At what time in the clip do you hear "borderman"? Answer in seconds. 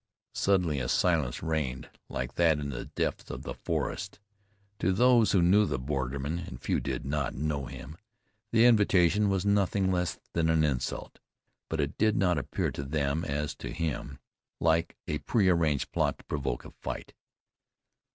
5.77-6.39